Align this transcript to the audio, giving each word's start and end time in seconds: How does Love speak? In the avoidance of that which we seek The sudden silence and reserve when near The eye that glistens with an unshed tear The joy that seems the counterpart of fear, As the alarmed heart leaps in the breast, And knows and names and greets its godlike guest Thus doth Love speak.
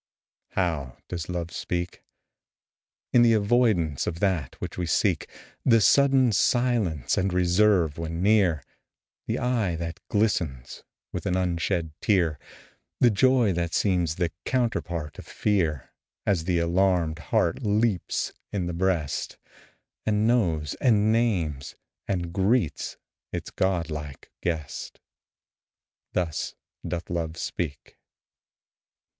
How 0.53 0.97
does 1.09 1.29
Love 1.29 1.51
speak? 1.51 2.01
In 3.13 3.21
the 3.21 3.33
avoidance 3.33 4.07
of 4.07 4.19
that 4.19 4.59
which 4.59 4.75
we 4.75 4.87
seek 4.87 5.29
The 5.63 5.79
sudden 5.79 6.31
silence 6.31 7.19
and 7.19 7.31
reserve 7.31 7.99
when 7.99 8.19
near 8.19 8.63
The 9.27 9.37
eye 9.37 9.75
that 9.75 9.99
glistens 10.07 10.83
with 11.11 11.27
an 11.27 11.37
unshed 11.37 11.91
tear 12.01 12.39
The 12.99 13.11
joy 13.11 13.53
that 13.53 13.75
seems 13.75 14.15
the 14.15 14.31
counterpart 14.43 15.19
of 15.19 15.27
fear, 15.27 15.91
As 16.25 16.45
the 16.45 16.57
alarmed 16.57 17.19
heart 17.19 17.61
leaps 17.61 18.33
in 18.51 18.65
the 18.65 18.73
breast, 18.73 19.37
And 20.03 20.25
knows 20.25 20.73
and 20.81 21.11
names 21.11 21.75
and 22.07 22.33
greets 22.33 22.97
its 23.31 23.51
godlike 23.51 24.31
guest 24.41 24.99
Thus 26.13 26.55
doth 26.83 27.11
Love 27.11 27.37
speak. 27.37 27.99